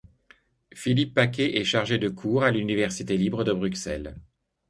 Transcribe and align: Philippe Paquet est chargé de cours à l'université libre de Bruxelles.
Philippe 0.73 1.13
Paquet 1.13 1.57
est 1.59 1.63
chargé 1.63 1.99
de 1.99 2.09
cours 2.09 2.43
à 2.43 2.49
l'université 2.49 3.17
libre 3.17 3.43
de 3.43 3.53
Bruxelles. 3.53 4.15